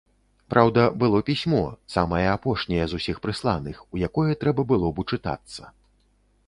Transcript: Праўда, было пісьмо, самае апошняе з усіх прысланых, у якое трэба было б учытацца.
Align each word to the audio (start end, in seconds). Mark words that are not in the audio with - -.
Праўда, 0.51 0.85
было 1.03 1.19
пісьмо, 1.27 1.59
самае 1.97 2.23
апошняе 2.37 2.81
з 2.87 2.93
усіх 3.01 3.21
прысланых, 3.27 3.75
у 3.97 4.03
якое 4.09 4.31
трэба 4.45 4.61
было 4.73 4.87
б 4.95 5.07
учытацца. 5.07 5.63